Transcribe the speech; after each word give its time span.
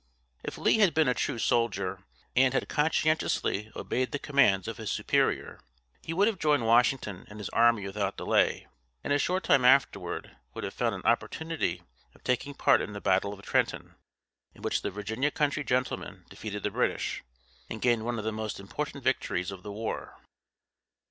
If 0.43 0.57
Lee 0.57 0.79
had 0.79 0.95
been 0.95 1.07
a 1.07 1.13
true 1.13 1.37
soldier, 1.37 2.03
and 2.35 2.55
had 2.55 2.67
conscientiously 2.67 3.71
obeyed 3.75 4.11
the 4.11 4.17
commands 4.17 4.67
of 4.67 4.77
his 4.77 4.91
superior, 4.91 5.59
he 6.01 6.11
would 6.11 6.27
have 6.27 6.39
joined 6.39 6.65
Washington 6.65 7.27
and 7.29 7.39
his 7.39 7.49
army 7.49 7.85
without 7.85 8.17
delay 8.17 8.65
and 9.03 9.13
a 9.13 9.19
short 9.19 9.43
time 9.43 9.63
afterward 9.63 10.35
would 10.55 10.63
have 10.63 10.75
had 10.79 10.93
an 10.93 11.03
opportunity 11.05 11.83
of 12.15 12.23
taking 12.23 12.55
part 12.55 12.81
in 12.81 12.93
the 12.93 12.99
battle 12.99 13.31
of 13.31 13.43
Trenton, 13.43 13.93
in 14.55 14.63
which 14.63 14.81
the 14.81 14.89
Virginia 14.89 15.29
country 15.29 15.63
gentleman 15.63 16.25
defeated 16.31 16.63
the 16.63 16.71
British, 16.71 17.21
and 17.69 17.79
gained 17.79 18.03
one 18.03 18.17
of 18.17 18.25
the 18.25 18.31
most 18.31 18.59
important 18.59 19.03
victories 19.03 19.51
of 19.51 19.61
the 19.61 19.71
war. 19.71 20.19